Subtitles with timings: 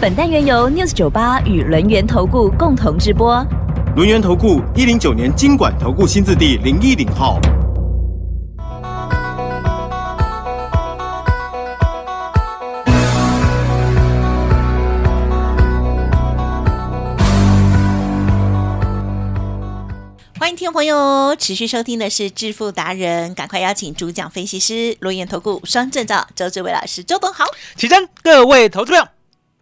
[0.00, 3.44] 本单元由 News 九八与轮源投顾共同直播。
[3.96, 7.40] 轮源投顾一零九年经管投顾新字第零一零号。
[20.38, 27.44] 欢迎听众朋友持续收听的是致富达人，赶快邀请主讲分析师轮源投顾双证照周志伟老师，周董好，
[27.74, 29.04] 起身，各位投资朋友，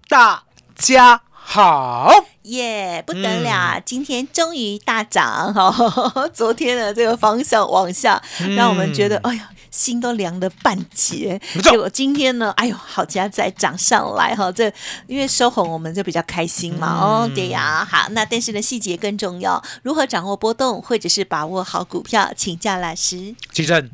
[0.08, 0.44] 大
[0.76, 2.12] 家好。
[2.42, 3.82] 耶不得了！
[3.84, 5.72] 今天终于大涨哈，
[6.32, 8.22] 昨天的这个方向往下，
[8.56, 11.40] 让我们觉得哎呀，心都凉了半截。
[11.60, 14.72] 结果今天呢，哎呦，好家在涨上来哈，这
[15.08, 16.86] 因为收红，我们就比较开心嘛。
[16.86, 23.34] 哦，对呀，好，那但是呢，细节更重要，如何掌握波动，或者是把握好股票，请教老师。
[23.52, 23.90] 起身，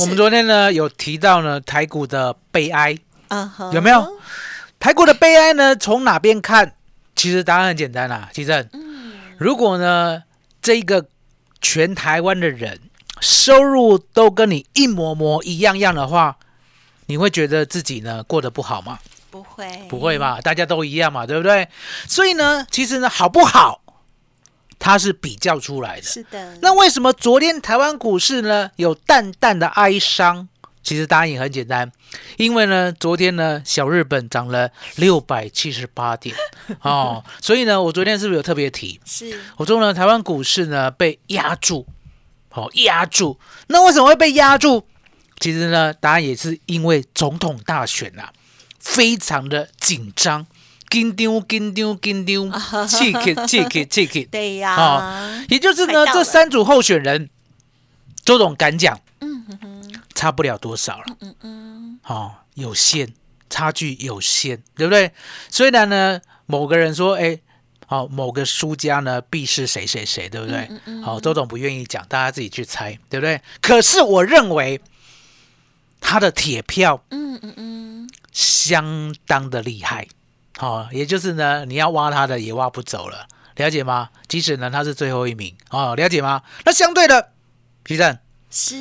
[0.00, 2.96] 我们昨天呢有提到呢台股的悲哀，
[3.28, 4.18] 啊哈，有没有？
[4.82, 6.74] 台股的悲哀呢，从哪边看？
[7.14, 8.68] 其实答案很简单啦，其正。
[9.38, 10.24] 如果呢，
[10.60, 11.06] 这个
[11.60, 12.80] 全台湾的人
[13.20, 16.36] 收入都跟你一模模一样样的话，
[17.06, 18.98] 你会觉得自己呢过得不好吗？
[19.30, 20.40] 不会，不会吧？
[20.40, 21.68] 大家都一样嘛，对不对？
[22.08, 23.82] 所以呢，其实呢，好不好，
[24.80, 26.02] 它是比较出来的。
[26.02, 30.48] 是的，那为什么昨天台湾股市呢有淡淡的哀伤？
[30.82, 31.90] 其实答案也很简单，
[32.36, 36.34] 因为呢，昨天呢小日本涨了六百七十八点
[36.82, 39.00] 哦，所以呢，我昨天是不是有特别提？
[39.04, 41.86] 是我说呢，台湾股市呢被压住，
[42.50, 43.38] 好、压住。
[43.68, 44.84] 那为什么会被压住？
[45.38, 48.32] 其实呢，答案也是因为总统大选啊，
[48.78, 50.46] 非常的紧张，
[50.90, 52.50] 紧张紧张紧张，
[52.88, 54.24] 气气气气气气。
[54.24, 57.28] 对呀，哦也就是呢，这三组候选人，
[58.24, 59.00] 周董敢讲，
[60.22, 63.12] 差不了多少了，嗯嗯，哦，有限，
[63.50, 65.10] 差距有限，对不对？
[65.50, 67.40] 虽然呢，某个人说，哎，
[67.88, 70.70] 好、某个输家呢必是谁谁谁，对不对？
[71.02, 73.42] 好、周总不愿意讲，大家自己去猜，对不对？
[73.60, 74.80] 可是我认为
[76.00, 80.06] 他的铁票嗯嗯嗯，相当的厉害，
[80.56, 84.10] 好、也就是呢，你要挖他的也挖不走了，了解吗？
[84.28, 86.44] 即使呢他是最后一名，哦，了解吗？
[86.64, 87.32] 那相对的，
[87.82, 88.16] 皮正
[88.52, 88.74] 是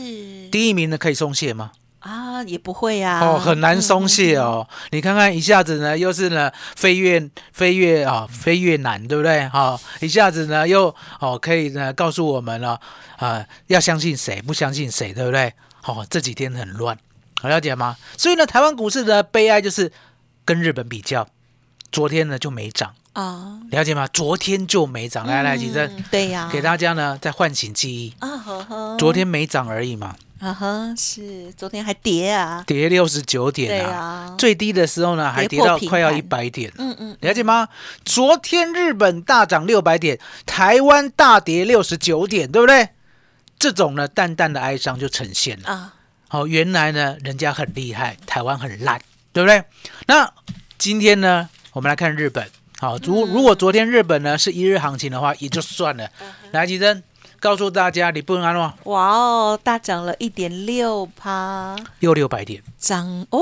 [0.52, 1.72] 第一名呢可以松懈吗？
[2.00, 4.68] 啊，也不会呀，哦，很难松懈哦。
[4.90, 9.48] 你看看一下子呢，又是呢飞越飞越啊、飞越南，对不对？
[9.50, 12.80] 哈、一下子呢又哦可以呢告诉我们了
[13.18, 15.54] 啊、要相信谁，不相信谁，对不对？
[15.86, 16.98] 哦，这几天很乱，
[17.40, 17.96] 好了解吗？
[18.18, 19.92] 所以呢，台湾股市的悲哀就是
[20.44, 21.28] 跟日本比较，
[21.92, 24.08] 昨天呢就没涨，啊，了解吗？
[24.14, 34.00] 昨天就没涨，来来，吉正、嗯对呀，给大家呢再唤醒记忆，啊呵呵，昨天没涨而已嘛，啊哈是昨天还跌啊，跌六十九对点啊。
[34.32, 37.68] 啊，最低的时候呢，还跌到快要一百点，嗯嗯，了解吗？
[38.06, 42.90] 昨天日本大涨六百点，台湾大跌六十九点，对不对？
[43.60, 45.68] 这种呢，淡淡的哀伤就呈现了。
[45.68, 45.94] 啊，
[46.30, 49.02] 好、原来呢，人家很厉害，台湾很烂，
[49.34, 49.62] 对不对？
[50.08, 50.32] 那
[50.78, 52.50] 今天呢，我们来看日本。
[52.82, 56.10] 好，如如果昨天日本呢是一日行情的话，也就算了。
[56.50, 57.04] 来，吉珍
[57.40, 63.40] 告诉大家，你不能安诺哇哦，大涨了一点六趴，又六百点，涨哦，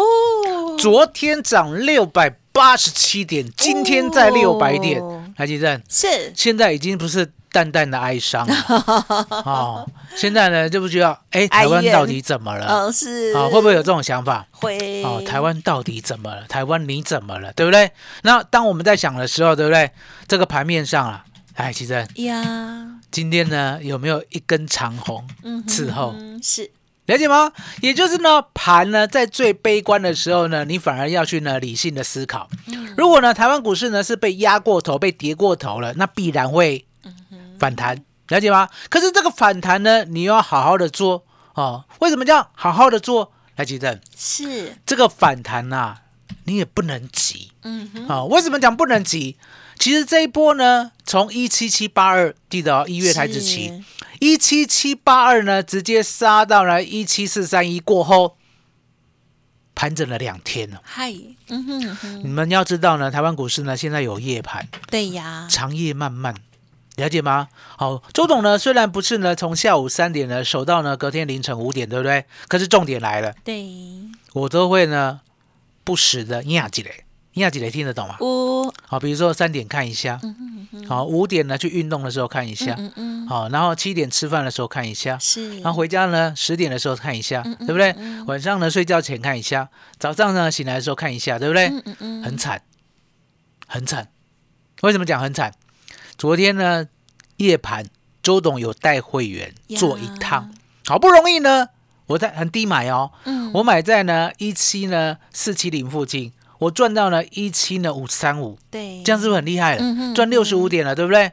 [0.77, 5.01] 昨天涨六百八十七点，今天在六百点。
[5.01, 8.55] 哦来，吉珍，是现在已经不是淡淡的哀伤了
[9.45, 12.67] 哦，现在呢就不知道，哎，台湾到底怎么了？
[12.67, 14.45] 嗯是啊、会不会有这种想法？
[14.51, 16.43] 会哦，台湾到底怎么了？
[16.49, 17.53] 台湾你怎么了？
[17.53, 17.89] 对不对？
[18.23, 19.89] 那当我们在想的时候，对不对？
[20.27, 21.23] 这个盘面上啊，
[21.55, 26.11] 哎，其实呀，今天呢有没有一根长红嗯伺候？
[26.11, 26.69] 哼是
[27.09, 27.51] 了解吗？
[27.81, 32.47] 也就是呢，盘呢在最悲观的时候呢，你反而要去呢理性的思考。
[32.95, 36.85] 如果呢台湾股市呢是被压过头、被跌过头了，那必然会
[37.57, 38.69] 反弹，了解吗？
[38.89, 41.25] 可是这个反弹呢，你要好好的做
[41.55, 41.85] 哦。
[41.97, 43.31] 为什么叫好好的做？
[43.55, 45.95] 来，吉正，是，这个反弹呐、
[46.43, 49.35] 你也不能急嗯哼，啊、为什么讲不能急？
[49.79, 53.83] 其实这一波呢，从一七七八二，记得哦，一月台子期，是
[54.19, 58.35] 一七七八二呢，直接杀到了一七四三一过后，
[59.73, 60.81] 盘整了两天了。
[60.83, 61.13] 嗨，
[61.47, 66.35] 嗯哼嗯哼，你们要知道呢，台湾股市呢现在有夜盘，对呀，长夜漫漫，
[66.97, 67.47] 了解吗？
[67.77, 72.25] 好，周董呢虽然不是呢从下午三点呢守到呢隔天凌晨五点，对不对？
[72.49, 73.65] 可是重点来了，对，
[74.33, 75.21] 我都会呢
[75.85, 77.05] 不时的压几雷，
[77.35, 78.17] 压几雷听得懂吗？
[78.19, 80.19] 五，好，比如说三点看一下，
[80.87, 82.75] 好，五点呢去运动的时候看一下，
[83.27, 87.95] 好，然后七点吃饭的时候看一下，是，然后回家呢十点的时候看一下，对不对？
[88.25, 89.69] 晚上呢睡觉前看一下，
[89.99, 91.69] 早上呢醒来的时候看一下，对不对？
[92.23, 92.63] 很惨，
[93.67, 94.07] 很惨。
[94.81, 95.53] 为什么讲很惨？
[96.17, 96.87] 昨天呢
[97.37, 97.85] 夜盘，
[98.23, 100.51] 周董有带会员做一趟，
[100.87, 101.69] 好不容易呢，
[102.07, 103.51] 我在很低买哦，嗯。
[103.53, 110.13] 我买在呢一七呢四七零附近，我赚到了一七呢五三五，对，这样是不是很厉害了？
[110.13, 111.31] 赚六十五点了，对不对？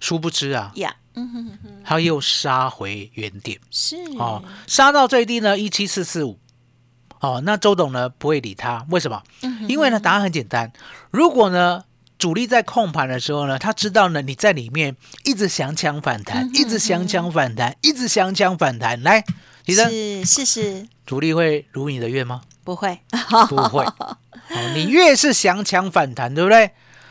[0.00, 3.58] 殊不知啊，呀，嗯哼嗯哼，它又杀回原点。
[3.70, 6.38] 是，哦，杀到最低呢一七四四五。
[7.20, 9.20] 哦，那周董呢不会理他，为什么？
[9.42, 10.72] 嗯因为呢答案很简单，
[11.10, 11.82] 如果呢
[12.16, 14.94] 主力在控盘的时候呢，他知道呢你在里面
[15.24, 19.24] 一直想抢反弹，一直想抢反弹，一直想抢反弹，来，
[19.66, 22.42] 你的是是是，主力会如你的愿吗？
[22.62, 23.00] 不会，
[23.48, 23.84] 不会。
[24.50, 26.70] 哦，你越是想抢反弹，对不对？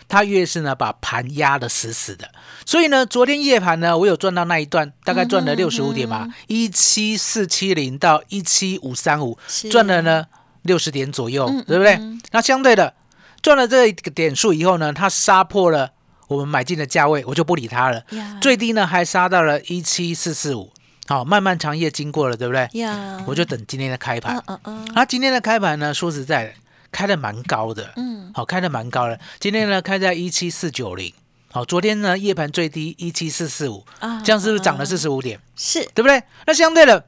[0.10, 2.30] 它越是呢把盘压的死死的。
[2.66, 9.38] 所以呢，昨天夜盘呢，我有赚到那一段，大概赚了六十五点吧，一七四七零到一七五三五，
[9.70, 10.26] 赚了呢
[10.62, 11.96] 六十点左右，嗯对不对？
[11.96, 12.94] 嗯那相对的，
[13.42, 15.92] 赚了这个点数以后呢，它杀破了
[16.30, 18.02] 我们买进的价位，我就不理它了。
[18.12, 20.72] 呀最低呢还杀到了一七四四五，
[21.08, 22.68] 好，漫漫长夜经过了，对不对？
[22.80, 24.44] 呀，我就等今天的开盘嗯。
[24.48, 26.52] 嗯嗯它今天的开盘呢，说实在的，
[26.98, 29.20] 开的蛮高的，嗯，好，开的蛮高的。
[29.40, 31.14] 今天呢，开在一七四九零，
[31.52, 35.40] 好，昨天呢夜盘最低一七四四五，啊这样是不是涨了啊四十五点？
[35.56, 36.24] 是，对不对？
[36.48, 37.08] 那相对的，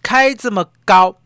[0.00, 1.16] 开这么高，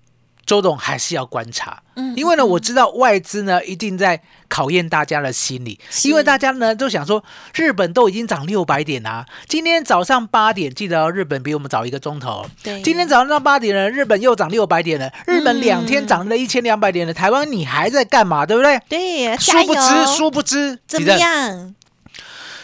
[0.48, 7.22] 周董还是要观察，嗯因为呢，我知道外资呢一定在考验大家的心理，因为大家呢都想说，
[7.54, 18.46] 日本都已经涨六百点啦、今天早上八点，记得、哦、日本比我们早一个钟头，对，今天早上八点呢，日本又涨六百点了，日本两天涨了一千两百点了，台湾你还在干嘛？
[18.46, 18.80] 对不对？
[18.88, 21.74] 对，殊不知，殊不知，怎么样？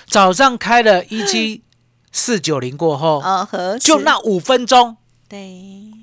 [0.06, 1.62] 早上开了一七
[2.10, 3.22] 四九零过后，
[3.78, 4.96] 就那五分钟。
[5.28, 5.38] 对，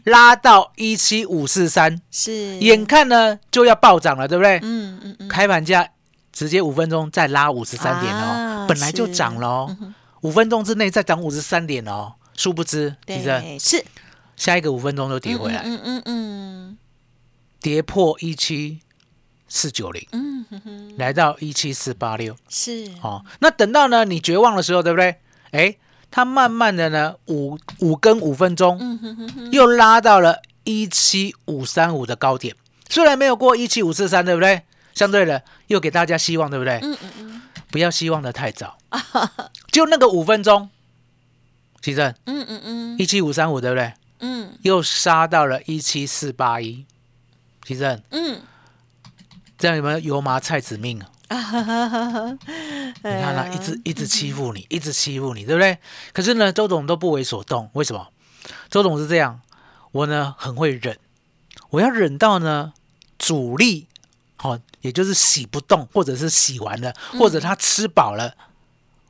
[0.06, 4.60] 拉到一七五四三，是，眼看呢就要暴涨了，对不对？
[4.64, 5.90] 嗯嗯嗯，开盘价
[6.32, 9.78] 直接五分钟再拉五十三点哦啊，本来就是涨了哦
[10.22, 13.84] 五分钟之内再涨五十三点哦，殊不知，你这对，是。
[14.36, 16.78] 下一个五分钟就跌回来，嗯嗯嗯
[17.60, 18.80] 跌破一七
[19.48, 23.24] 四九零，嗯哼哼，来到一七四八六是，哦。
[23.40, 25.16] 那等到呢你绝望的时候，对不对？
[25.52, 25.76] 哎，
[26.12, 32.54] 它慢慢的呢五五跟五分钟嗯哼哼哼，又拉到了一七五三五的高点，
[32.90, 34.64] 虽然没有过一七五四三，对不对？
[34.94, 36.80] 相对的又给大家希望，对不对？
[36.84, 37.42] 嗯嗯嗯。
[37.72, 38.78] 不要希望的太早，
[39.72, 40.70] 就那个五分钟，
[41.82, 42.98] 其实嗯嗯嗯。
[43.00, 43.94] 一七五三五，对不对？
[44.20, 44.52] 嗯。
[44.64, 46.86] 又杀到了一七四八一，
[47.66, 48.42] 其实嗯，
[49.58, 51.08] 这样有没有油麻菜籽命啊？
[51.30, 52.38] 啊哈哈哈哈，
[53.04, 55.78] 你看他、一直一直欺负你，一直欺负你，对不对？
[56.14, 58.08] 可是呢，周董都不为所动，为什么？
[58.70, 59.42] 周董是这样，
[59.92, 60.98] 我呢很会忍，
[61.72, 62.74] 我要忍到呢
[63.18, 63.88] 主力，
[64.36, 68.36] 好、也就是洗不动，或者是洗完了，或者他吃饱了，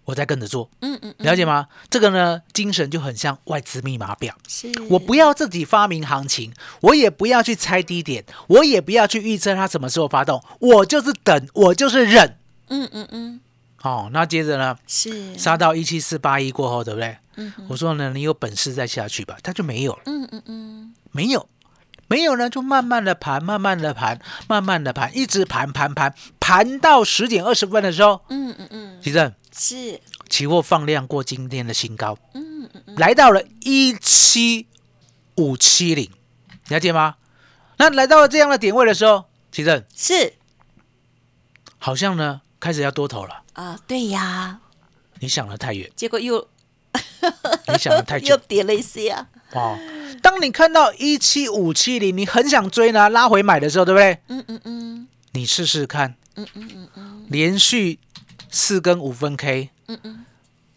[0.06, 1.68] 我再跟着做，嗯嗯，嗯了解吗？
[1.90, 4.36] 这个呢精神就很像外资密码表。
[4.48, 12.38] 是，我不要自己发明行情，我也不要去猜低点，我也不要去预测它什么时候发动，我就是等，我就是忍。
[12.68, 13.42] 嗯嗯嗯，
[13.84, 17.18] 哦，那接着呢，是，杀到一七四八一过后，对不对？
[17.36, 17.66] 嗯哼。
[17.70, 21.50] 我说呢，你有本事再下去吧，他就没有了，嗯嗯嗯，没有，
[22.08, 34.68] 没有呢，就慢慢的盘，慢慢的盘，慢慢的盘，一直盘盘盘，盘到十点二十分的时候，嗯嗯嗯，其实是，期货放量过今天的新高，嗯嗯嗯，来到了一七
[35.36, 36.10] 五七零，
[36.68, 37.16] 了解吗？
[37.78, 40.34] 那来到了这样的点位的时候，其实是。
[41.80, 44.60] 好像呢开始要多头了，啊，对呀，
[45.20, 46.48] 你想的太远，结果又
[47.68, 49.78] 你想的太又久跌了一些啊，哦。
[50.22, 54.20] 当你看到一七五七零，你很想追呢，拉回买的时候，对不对？
[54.28, 55.08] 嗯嗯嗯。
[55.34, 57.26] 你试试看，嗯嗯嗯嗯。
[57.30, 58.00] 连续
[58.50, 60.26] 四根五分 K 嗯嗯，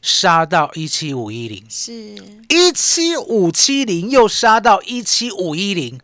[0.00, 1.92] 杀到一七五一零，是，
[2.48, 6.00] 一七五七零又杀到一七五一零，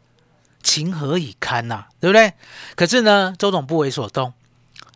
[0.62, 2.32] 情何以堪呐、对不对？
[2.74, 4.32] 可是呢，周董不为所动。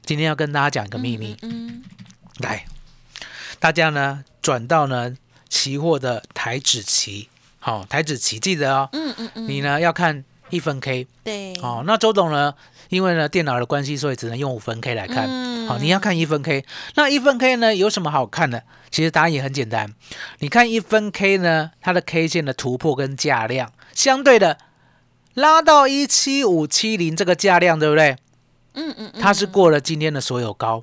[0.05, 1.83] 今天要跟大家讲一个秘密，嗯
[2.39, 2.65] 来，
[3.59, 5.17] 大家呢转到呢
[5.49, 11.07] 期货的台指期，好、台指期记得哦，嗯嗯嗯，你呢要看一分 K。
[11.23, 12.55] 对，哦，那周董呢？
[12.91, 15.27] 因为呢电脑的关系，所以只能用五分 K 来看。
[15.27, 16.65] 嗯好、你要看一分 K，
[16.97, 18.63] 那一分 K 呢有什么好看的？
[18.91, 19.95] 其实答案也很简单，
[20.41, 24.59] 你看一分 K 呢，它的 K 线的突破跟价量相对的
[25.33, 28.19] 拉到一七五七零这个价量，对不对？
[28.75, 30.83] 嗯嗯，它是过了今天的所有高，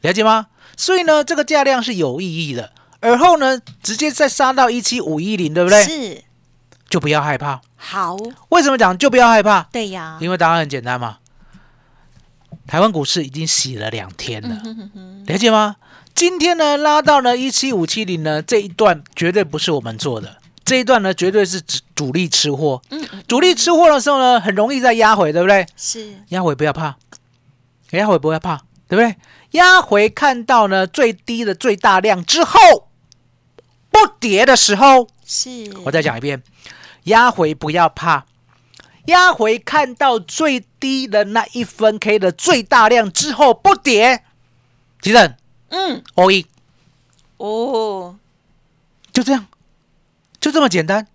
[0.00, 0.48] 了解吗？
[0.76, 2.72] 所以呢，这个价量是有意义的。
[3.00, 5.82] 而后呢，直接再杀到一七五一零，对不对？
[5.84, 6.24] 是
[6.88, 7.60] 就不要害怕。
[7.76, 8.16] 好，
[8.50, 9.62] 为什么讲就不要害怕？
[9.72, 11.18] 对呀，因为答案很简单嘛，
[12.66, 14.60] 台湾股市已经洗了两天了，
[15.26, 15.76] 了解吗？
[16.14, 20.36] 今天呢拉到了一七五七零呢这一段绝对不是我们做的，
[20.70, 25.66] 这一段呢绝对是主主力吃货，嗯嗯，主力吃货的时候呢很容易再压回，对不对？
[25.76, 26.22] 是。
[26.28, 26.96] 压回不要怕，
[27.90, 29.16] 压回不要怕，对不对？
[29.58, 32.88] 压回看到呢最低的最大量之后
[33.90, 36.40] 不跌的时候，是，我再讲一遍，
[37.06, 38.26] 压回不要怕，
[39.06, 44.22] 压回看到最低的那一分 K 的最大量之后不跌，
[45.00, 45.36] 急诊
[45.70, 46.00] 嗯。
[46.14, 46.44] All in，
[47.38, 48.14] 哦，
[49.12, 49.48] 就这样，
[50.40, 51.06] 就这么简单，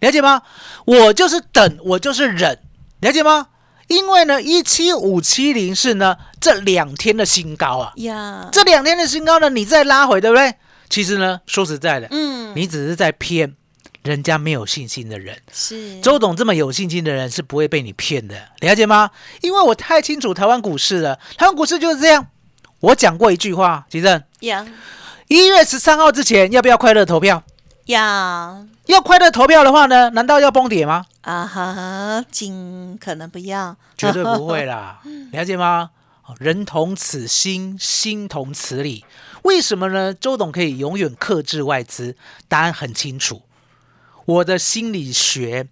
[0.00, 0.42] 了解吗？
[0.86, 2.58] 我就是等，我就是忍，
[3.00, 3.48] 了解吗？
[3.88, 10.54] 因为呢，一七五七零是呢这两天的新高啊，呀，这两天的新高呢，你再拉回，对不对？
[10.88, 13.54] 其实呢，说实在的，嗯你只是在骗
[14.02, 15.36] 人家没有信心的人。
[15.52, 19.10] 是周董这么有信心的人是不会被你骗的，了解吗？
[19.40, 22.28] 因为我太清楚台湾股市了，台湾股市就是这样。
[22.78, 24.66] 我讲过一句话，吉正，呀
[25.28, 27.42] 一月十三号之前要不要快乐投票？
[27.90, 31.04] 呀要快乐投票的话呢，难道要崩跌吗？
[31.22, 35.00] 啊哈，尽可能不要，绝对不会啦，
[35.32, 35.90] 了解吗？
[36.26, 39.04] 哦人同此心，心同此理。
[39.42, 40.14] 为什么呢？
[40.14, 42.16] 周董可以永远克制外资，
[42.46, 43.42] 答案很清楚。
[44.26, 45.66] 我的心理学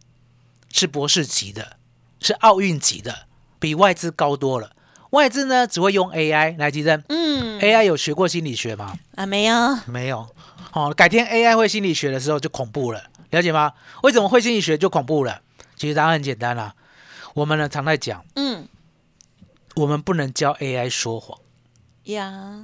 [0.72, 1.76] 是博士级的，
[2.20, 3.26] 是奥运级的，
[3.60, 4.72] 比外资高多了。
[5.10, 8.94] 外资呢只会用 AI 来提升、嗯 AI 有学过心理学吗？
[9.14, 10.26] 啊没有，没有。
[10.78, 13.72] 哦，改天 AI 会心理学的时候就恐怖了，了解吗？
[14.04, 15.42] 为什么会心理学就恐怖了？
[15.74, 16.76] 其实答案很简单啦、
[17.34, 18.68] 我们呢常在讲，嗯
[19.74, 21.36] 我们不能教 AI 说谎。
[22.04, 22.62] 呀，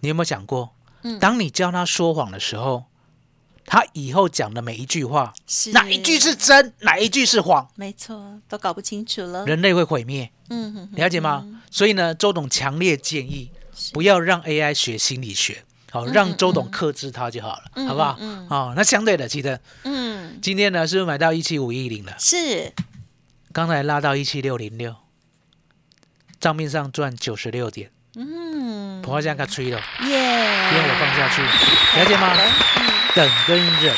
[0.00, 2.84] 你有没有想过，嗯当你教他说谎的时候，
[3.66, 11.46] 他以后讲的每一句话，是哪一句是真，哪一句是谎，没错，都搞不清楚了，人类会毁灭，嗯了解吗？
[11.70, 13.50] 所以呢，周董强烈建议
[13.92, 18.16] 不要让 AI 学心理学，好、让周董克制他就好了，嗯好不好？
[18.20, 20.38] 嗯哦，那相对的，记得嗯。
[20.40, 22.14] 今天呢是不是买到一七五一零了？
[22.18, 22.72] 是。
[23.52, 24.94] 刚才拉到一七六零六，
[26.40, 29.02] 账面上赚九十六点，嗯。
[29.02, 31.42] 不要这样给它吹了，耶，不要我放下去，
[31.98, 32.32] 了解吗？
[32.76, 32.90] 嗯。
[33.14, 33.96] 等跟忍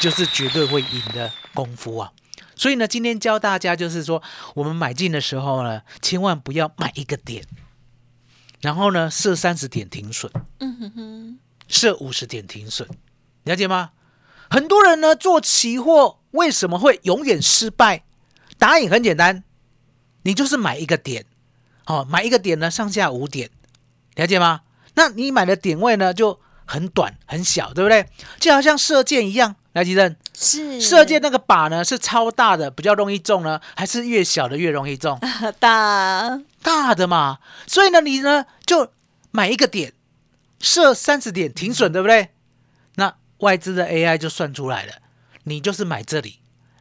[0.00, 2.12] 就是绝对会赢的功夫啊！
[2.54, 4.22] 所以呢，今天教大家就是说，
[4.54, 7.44] 我们买进的时候呢，千万不要买一个点，
[8.60, 11.38] 然后呢设三十点停损，嗯哼哼，
[11.68, 12.88] 设五十点停损，
[13.44, 13.90] 了解吗？
[14.50, 18.04] 很多人呢做期货为什么会永远失败？
[18.56, 19.44] 答案也很简单，
[20.22, 21.24] 你就是买一个点，
[21.86, 23.50] 哦，买一个点呢上下五点，
[24.16, 24.62] 了解吗？
[24.94, 28.08] 那你买的点位呢就很短很小，对不对？
[28.40, 35.18] 就好像射箭一样，来吉正，是射箭那个靶呢是超大的，比较容易中呢，还是越小的越容易中？
[35.58, 38.90] 大，大的嘛，所以呢，你呢就
[39.30, 39.92] 买一个点，
[40.60, 42.30] 设三十点停损，对不对？
[42.96, 44.94] 那外资的 AI 就算出来了，
[45.44, 46.40] 你就是买这里，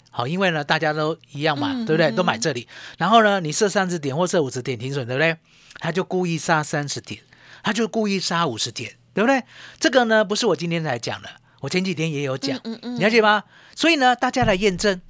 [0.10, 2.10] 好，因为呢大家都一样嘛，嗯对不对？
[2.10, 5.38] 嗯都买这里，然后呢，你设三十点或设五十点停损，对不对？
[5.80, 7.22] 他就故意杀三十点，
[7.62, 9.44] 他就故意杀五十点，对不对？
[9.80, 11.30] 这个呢不是我今天才讲的，
[11.62, 13.44] 我前几天也有讲，嗯嗯了解吗？
[13.76, 15.02] 所以呢，大家来验证。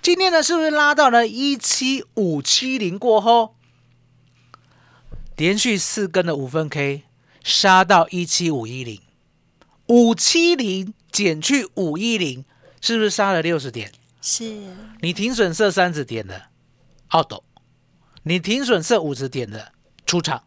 [0.00, 3.54] 今天呢，是不是拉到了一七五七零过后，
[5.36, 7.04] 连续四根的五分 K
[7.42, 9.00] 杀到一七五一零，
[9.86, 12.44] 五七零减去五一零，
[12.80, 13.92] 是不是杀了六十点？
[14.20, 16.48] 是你停损设三十点的，
[17.08, 17.44] 澳斗；
[18.22, 19.72] 你停损设五十点的，
[20.06, 20.44] 出场。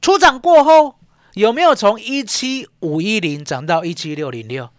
[0.00, 0.98] 出场过后，
[1.34, 4.70] 有没有从一七五一零涨到一七六零六？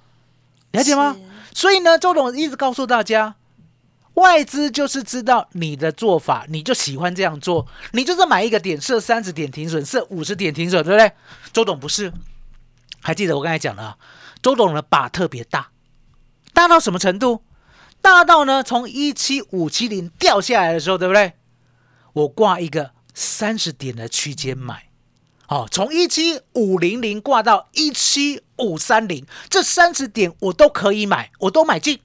[0.72, 1.16] 了解吗？
[1.54, 3.36] 所以呢，周董一直告诉大家，
[4.16, 11.12] 外资就是知道你的做法，你就喜欢这样做，你就是买一个点设三十点停损，设五十点停损，对不对？
[11.54, 12.12] 周董不是，
[13.02, 13.98] 还记得我刚才讲了啊，
[14.42, 15.72] 周董的把特别大，
[16.54, 17.44] 大到什么程度？
[18.02, 21.34] 大到呢，从一七五七零掉下来的时候，对不对？
[22.14, 24.85] 我挂一个三十点的区间买，
[25.48, 32.00] 哦，从一七五零零挂到一七五三零，这三十点我都可以买，我都买进，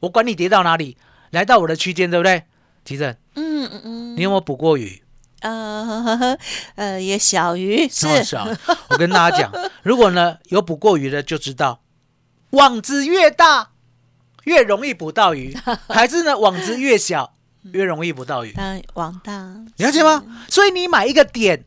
[0.00, 0.96] 我管你跌到哪里，
[1.30, 2.44] 来到我的区间，对不对？
[2.84, 5.02] 吉正，嗯嗯嗯，你有没有捕过鱼？
[5.40, 6.36] 呃
[6.76, 8.46] 呃，也小鱼是那么小，
[8.90, 11.80] 我跟大家讲，如果呢有捕过鱼的就知道，
[12.50, 13.70] 网子越大
[14.44, 15.56] 越容易捕到鱼，
[15.88, 17.34] 还是呢网子越小
[17.72, 18.52] 越容易捕到鱼？
[18.52, 19.32] 当王大，
[19.78, 20.22] 了解吗？
[20.48, 21.64] 所以你买一个点，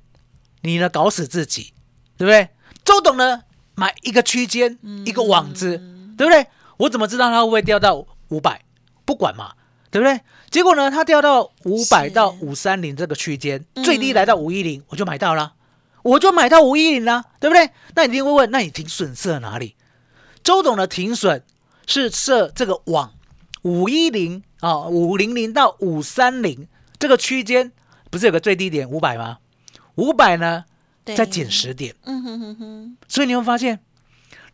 [0.66, 1.74] 你呢搞死自己，
[2.18, 2.50] 对不对？
[2.84, 3.44] 周董呢
[3.76, 5.78] 买一个区间，一个网子，
[6.18, 6.48] 对不对？
[6.78, 8.64] 我怎么知道它会不会掉到五百？
[9.06, 9.54] 不管嘛，
[9.92, 10.20] 对不对？
[10.50, 15.54] 结果呢，它掉到五百到五三零这个区间，嗯最低来到五一零，我就买到了，
[16.04, 17.70] 我就买到五一零了，对不对？
[17.96, 19.76] 那你一定会问，那你停损设哪里？
[20.44, 21.44] 周董的停损
[21.86, 23.14] 是设这个网
[23.64, 26.68] 五一零啊，五零零到五三零
[26.98, 27.72] 这个区间，
[28.10, 29.40] 不是有个最低点五百吗？
[29.96, 30.66] 五百呢，
[31.06, 33.80] 再减，十点，嗯哼哼哼，所以你会发现，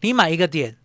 [0.01, 0.77] 你买一个点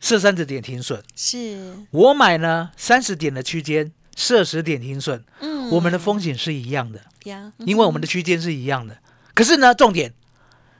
[0.00, 5.54] 设三十点停损，是，我买呢三十点的区间设十点停损，嗯。
[5.70, 8.98] 我们的风险是一样的，呀，因为我们的区间是一样的。
[9.34, 10.12] 可是呢，重点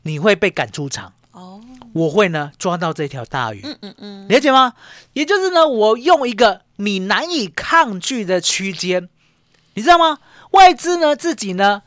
[0.03, 1.59] 你会被赶出场，哦，
[1.95, 3.63] 我会呢抓到这条大鱼。
[3.65, 4.75] 嗯嗯嗯，了解吗？
[5.15, 9.09] 也就是呢，我用一个你难以抗拒的区间，
[9.73, 10.19] 你知道吗？
[10.51, 11.83] 外资呢自己呢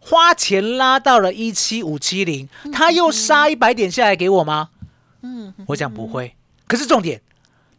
[0.00, 4.70] 花钱拉到了一七五七零，他又杀一百点下来给我吗？
[5.22, 6.34] 嗯，我讲不会。
[6.66, 7.20] 可是重点，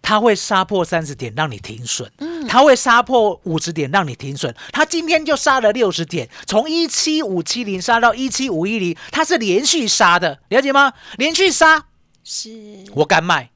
[0.02, 4.54] 他会杀破三十点让你停损，嗯他会杀破五十点让你停损。
[4.72, 10.94] 他今天就杀了六十点，从一七五七零杀到一七五一零，他是连续杀的，了解吗？
[11.18, 11.86] 连续杀，
[12.24, 12.50] 是，
[12.94, 13.50] 我敢卖，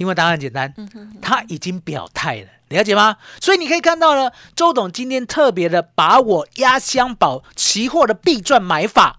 [0.00, 0.74] 因为答案很简单，
[1.20, 3.18] 他已经表态了，了解吗？
[3.38, 9.18] 所以你可以看到呢，周董今天特别的把我压箱宝期货的必赚买法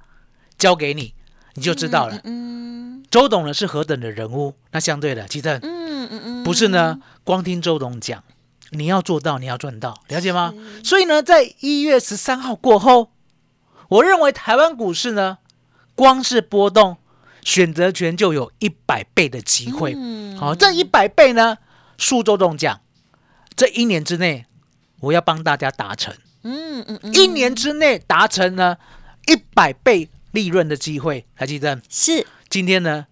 [0.57, 1.13] 交给你，
[1.53, 2.19] 你就知道了。
[2.23, 4.55] 嗯周董呢是何等的人物？
[4.71, 8.23] 那相对的，其正嗯嗯嗯，不是呢，光听周董讲，
[8.71, 10.51] 你要做到，你要赚到，了解吗？
[10.83, 13.11] 所以呢，在一月十三号过后，
[13.89, 15.37] 我认为台湾股市呢，
[15.93, 16.97] 光是波动，
[17.43, 19.93] 选择权就有一百倍的机会。
[19.95, 21.57] 嗯好、这一百倍呢，
[21.97, 22.81] 数周董讲，
[23.55, 24.45] 这一年之内，
[25.01, 28.77] 我要帮大家达成，嗯嗯嗯，一年之内达成呢
[29.27, 31.25] 一百倍利润的机会。
[31.35, 33.05] 台积电是，今天呢，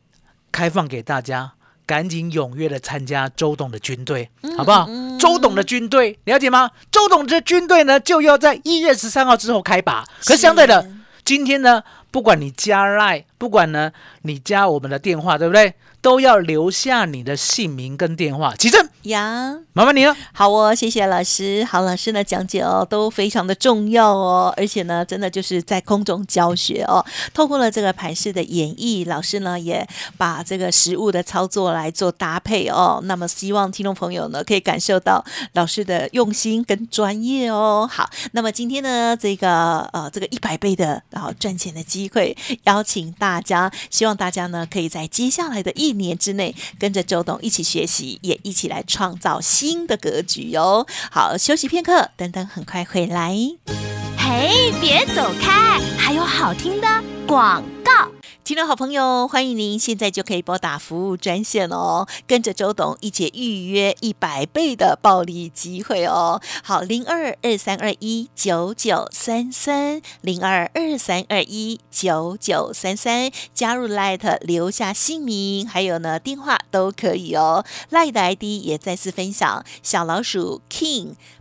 [0.52, 1.54] 开放给大家，
[1.86, 4.88] 赶紧踊跃的参加周董的军队，好不好？
[5.20, 6.72] 周董的军队了解吗？
[6.90, 10.04] 周董这军队呢，就要在一月十三号之后开拔。
[10.26, 10.90] 可是相对的，
[11.24, 13.92] 今天呢，不管你加 Line，，不管呢
[14.24, 15.74] 你加我们的电话，对不对？
[16.02, 18.56] 都要留下你的姓名跟电话。
[18.56, 19.58] 起正，呀。
[19.74, 20.16] 麻烦你了。
[20.34, 21.64] 好哦，谢谢老师。
[21.64, 27.06] 好，老师的讲解哦都非常的重要哦，而且呢，真的就是在空中教学哦。
[27.34, 33.00] 透过了这个盘式的演绎，老师呢也把这个实物的操作来做搭配哦。
[33.04, 37.90] 那么希望听众朋友呢可以感受到老师的用心跟专业哦。
[37.90, 50.86] 好，那么今天呢这个呃这个一百倍的然后赚钱的机会，邀请大家，希望大家呢可以在接下来的一一年之内跟着周董一起学习，也一起来创造新的格局哟。
[51.12, 53.36] 好，休息片刻，等等很快回来。
[54.18, 56.88] 嘿，别走开，还有好听的
[57.26, 58.19] 广告。
[58.44, 66.42] 听众好朋友，欢迎您现在就可以拨打服务专线哦，跟着周董一起预约一百倍的暴利机会哦。
[66.64, 77.64] 好，零二二三二一九九三三，零二二三二一九九三三，加入 Light 留下姓名，还有呢电话都可以哦。
[77.92, 81.14] Light 的 ID 也再次分享，小老鼠 King。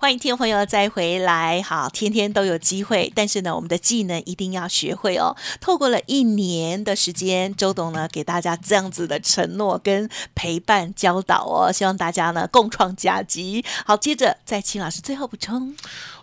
[0.00, 5.36] 欢迎听众朋友再回来，好，天天都有机会，但是呢，我们的技能一定要学会哦。
[5.60, 13.64] 透过了一年的时间，周董呢给大家这样子的承诺跟陪伴教导哦，希望大家呢共创佳绩。
[13.84, 15.74] 好，接着再请老师最后补充。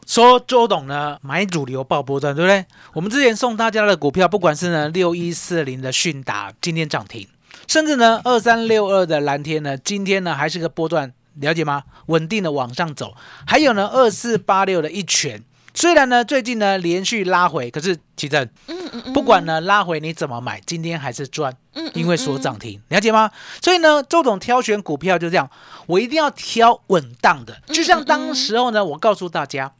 [0.07, 2.65] 说周董呢买主流爆波段，对不对？
[2.93, 7.27] 我们之前送大家的股票，不管是呢六一四零的迅达，今天涨停，
[7.67, 11.11] 甚至呢二三六二的蓝天呢，今天呢还是个波段
[11.41, 11.83] 了解吗？
[12.07, 13.13] 稳定的往上走。
[13.45, 15.41] 还有呢，二四八六的一拳，
[15.73, 23.29] 虽然呢最近呢连续拉回，可是奇正，嗯嗯嗯，不管呢拉回你怎么买，今天还是赚，嗯，嗯因为锁涨停，了解吗？
[23.61, 25.49] 所以呢，周董挑选股票就这样，
[25.87, 29.73] 我一定要挑稳当的，就像当时候呢，我告诉大家，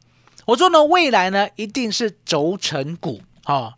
[0.46, 3.74] 我说呢，未来呢一定是轴承股啊。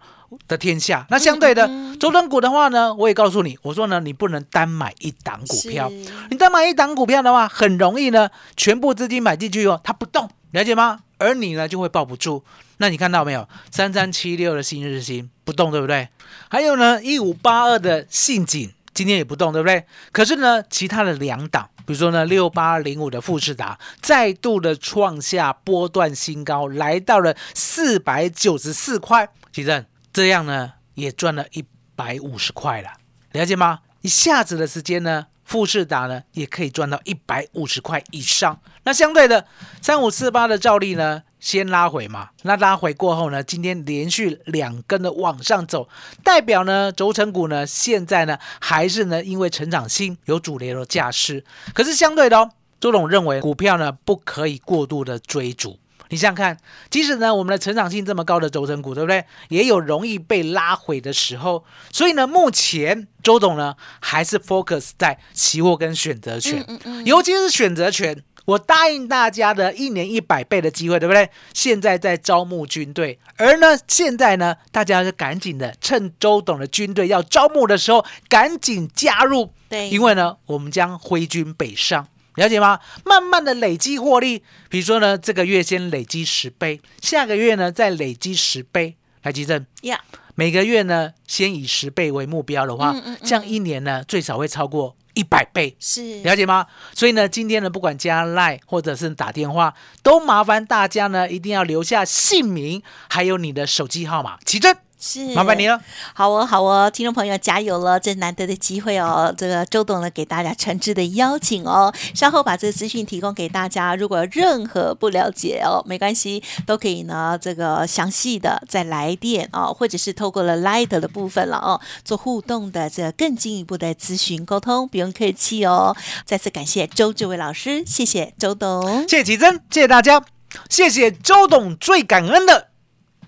[0.47, 5.91] 的天下，那相对的周转股的话呢，我也告诉你，我说呢，你不能单买一档股票，
[6.31, 11.01] 你单买一档股票的话，很容易呢，全部资金买进去哦，它不动，了解吗？
[11.19, 12.45] 而你呢就会抱不住。
[12.77, 13.49] 那你看到没有？
[13.73, 16.09] 三三七六的新日新不动，对不对？
[16.49, 19.85] 还有呢，一五八二的信锦今天也不动，对不对？
[20.13, 29.29] 可是呢，其他的两档，比如说呢，六八零五的富士达再度的创下波段新高，来到了四百九十四块。
[29.51, 29.85] 其正
[30.19, 32.91] 这样呢，也赚了一百五十块了，
[33.31, 33.79] 了解吗？
[34.01, 38.61] 一下子的时间呢，富士达呢也可以赚到一百五十块以上。
[38.83, 39.47] 那相对的，
[39.81, 45.89] 三五四八的照例呢，先拉回嘛，那拉回过后呢，今天连续两根的往上走，
[46.25, 52.51] 代表呢轴承股呢现在呢还是呢因为成长性有主流的架势，可是相对的哦，
[52.81, 55.79] 周董认为股票呢不可以过度的追逐。
[56.11, 56.57] 你想想看，
[56.91, 59.25] 即使呢我们的成长性这么高的轴承股，对不对？
[59.49, 61.65] 也有容易被拉回的时候。
[61.93, 66.65] 所以呢，目前周董呢还是 focus 在期货跟选择权，
[67.05, 68.23] 尤其是选择权。
[68.47, 71.29] 我答应大家的一年一百倍的机会，对不对？
[71.53, 82.09] 现在在招募军队，而呢，现在呢，大家是赶紧的，趁周董的军队要招募的时候，赶紧加入，对，因为呢，我们将挥军北上。
[82.39, 82.79] 了解吗？
[83.05, 89.67] 慢慢的累积获利，比如说呢，这个月先累积十倍，下个月呢再累积十倍，来吉正。
[89.83, 90.01] 呀，
[90.37, 95.77] 每个月呢先以十倍为目标的话，嗯嗯嗯这样一年呢最少会超过一百倍。
[95.81, 96.67] 是了解吗？
[96.95, 104.39] 所以呢，今天呢，不管加赖或者是打电话，都麻烦大家呢一定要留下姓名，还有你的手机号码。
[104.45, 105.81] 起正，是，麻烦你了。
[106.13, 109.33] 好哦，好哦，听众朋友加油了，这难得的机会哦。
[109.39, 113.95] 这个周董呢给大家诚挚的邀请哦，稍后把这个资讯提供给大家。
[113.95, 125.97] 如果任何不了解哦，没关系，都可以呢这个详细的再来电哦，或者是透过了 Light 的部分了哦，做互动的这个更进一步的咨询沟通，不用客气哦。
[126.25, 129.07] 再次感谢周志伟老师，谢谢周董。
[129.09, 130.25] 谢谢奇珍，谢谢大家，
[130.69, 132.71] 谢谢周董，最感恩的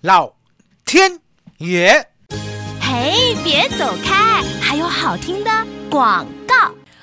[0.01, 0.33] 老
[0.85, 1.21] 天
[1.61, 2.07] 爷。
[2.81, 5.51] 嘿，别走开，还有好听的
[5.91, 6.55] 广告。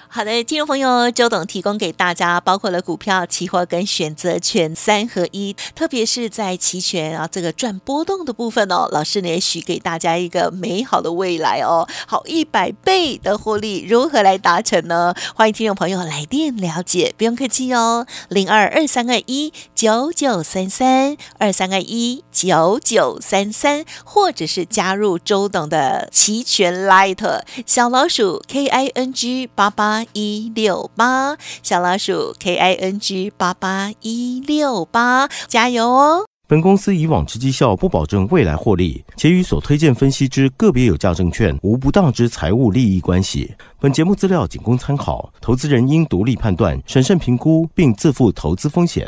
[0.10, 15.14] 好的，听众朋友，周董提供给大家包括了股票、期货跟选择权三合一，特别是在期权啊这个赚波动的部分哦，老师呢也许给大家一个美好的未来哦，好一百倍的获利如何来达成呢？
[15.36, 36.26] 欢迎听众朋友来电了解，不用客气哦，零二二三二一九九三三二三二一九九三三，或者是加入周董的期权 Light 小老鼠 K I N G 八八一六八，小老鼠 K I N G 八八一六八，加油哦！
[36.48, 43.54] 本公司以往之绩效不保证未来获利，且与所推荐分析之个别有价证券无不当之财务利益关系。
[43.80, 49.08] 本节目资料仅供参考，投资人应独立判断、审慎评估，并自负投资风险。